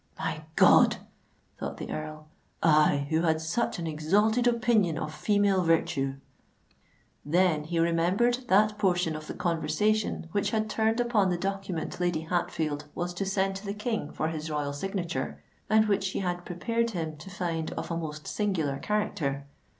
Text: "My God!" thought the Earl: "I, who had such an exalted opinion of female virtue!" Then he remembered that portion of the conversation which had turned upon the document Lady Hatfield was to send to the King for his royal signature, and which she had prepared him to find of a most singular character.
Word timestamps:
"My 0.17 0.45
God!" 0.55 0.97
thought 1.59 1.77
the 1.77 1.91
Earl: 1.91 2.27
"I, 2.63 3.05
who 3.11 3.21
had 3.21 3.39
such 3.39 3.77
an 3.77 3.85
exalted 3.85 4.47
opinion 4.47 4.97
of 4.97 5.13
female 5.13 5.63
virtue!" 5.63 6.15
Then 7.23 7.65
he 7.65 7.77
remembered 7.77 8.39
that 8.47 8.79
portion 8.79 9.15
of 9.15 9.27
the 9.27 9.35
conversation 9.35 10.27
which 10.31 10.49
had 10.49 10.71
turned 10.71 10.99
upon 10.99 11.29
the 11.29 11.37
document 11.37 11.99
Lady 11.99 12.21
Hatfield 12.21 12.85
was 12.95 13.13
to 13.13 13.27
send 13.27 13.55
to 13.57 13.65
the 13.67 13.75
King 13.75 14.11
for 14.11 14.29
his 14.29 14.49
royal 14.49 14.73
signature, 14.73 15.39
and 15.69 15.85
which 15.87 16.03
she 16.05 16.17
had 16.17 16.45
prepared 16.45 16.89
him 16.89 17.15
to 17.17 17.29
find 17.29 17.69
of 17.73 17.91
a 17.91 17.95
most 17.95 18.25
singular 18.25 18.79
character. 18.79 19.45